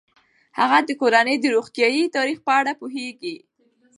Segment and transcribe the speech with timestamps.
[0.59, 3.35] هغه د کورنۍ د روغتیايي تاریخ په اړه پوهیږي.